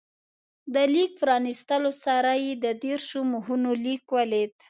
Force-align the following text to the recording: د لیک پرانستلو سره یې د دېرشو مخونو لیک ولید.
د 0.73 0.75
لیک 0.93 1.11
پرانستلو 1.21 1.91
سره 2.05 2.31
یې 2.43 2.53
د 2.63 2.65
دېرشو 2.83 3.19
مخونو 3.33 3.71
لیک 3.85 4.03
ولید. 4.15 4.51